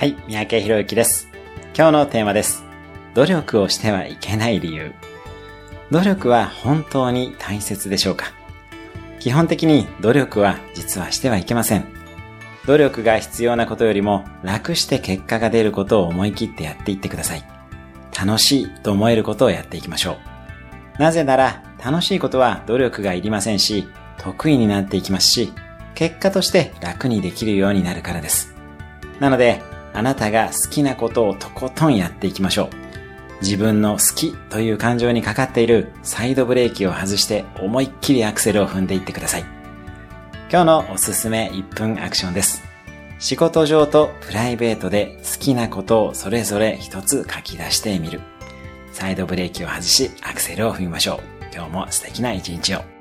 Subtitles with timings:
[0.00, 1.28] はい、三宅博之です。
[1.76, 2.64] 今日のテーマです。
[3.12, 4.94] 努力をしてはいけない理由。
[5.90, 8.32] 努力は本当に大切でしょうか？
[9.18, 11.84] 基本的に努力は実はしてはいけません。
[12.66, 17.44] 努力が必要なことよりも楽して結果が出ることを思い切ってやっていってください。
[18.18, 20.16] 楽しいと思えることをやっていきましょ
[20.96, 20.98] う。
[20.98, 23.86] なぜなら楽しいことは努力がいりませんし、
[24.16, 25.52] 得意になっていきますし、
[25.94, 28.54] 結果として楽にできるようになるからです。
[29.18, 29.60] なので、
[29.92, 32.90] あなたが好きなことをとことんやっていきましょう。
[33.42, 39.44] 自分の好きという感情にかかっているサイドブレーキを外して思いっきりアクセルを踏んでいってください。
[40.50, 42.62] 今日のおすすめ1分アクションです。
[43.18, 48.20] 仕事上とプライベートで好きなことをそれぞれ一つ書き出してみる。
[48.92, 51.54] サイドブレーキを外しアクセルを踏みましょう。
[51.54, 52.99] 今日も素敵な一日を。